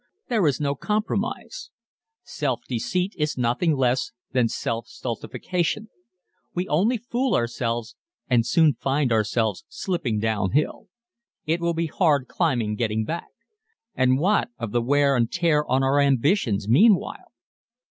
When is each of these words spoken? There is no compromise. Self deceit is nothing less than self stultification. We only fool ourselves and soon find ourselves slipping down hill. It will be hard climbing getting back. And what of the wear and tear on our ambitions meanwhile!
There 0.29 0.47
is 0.47 0.59
no 0.59 0.73
compromise. 0.73 1.69
Self 2.23 2.61
deceit 2.67 3.13
is 3.19 3.37
nothing 3.37 3.75
less 3.75 4.13
than 4.31 4.47
self 4.47 4.87
stultification. 4.87 5.89
We 6.55 6.67
only 6.69 6.97
fool 6.97 7.35
ourselves 7.35 7.95
and 8.27 8.43
soon 8.43 8.73
find 8.73 9.11
ourselves 9.11 9.63
slipping 9.67 10.17
down 10.17 10.53
hill. 10.53 10.87
It 11.45 11.61
will 11.61 11.75
be 11.75 11.85
hard 11.85 12.27
climbing 12.27 12.77
getting 12.77 13.05
back. 13.05 13.29
And 13.93 14.17
what 14.17 14.49
of 14.57 14.71
the 14.71 14.81
wear 14.81 15.15
and 15.15 15.31
tear 15.31 15.63
on 15.69 15.83
our 15.83 15.99
ambitions 15.99 16.67
meanwhile! 16.67 17.31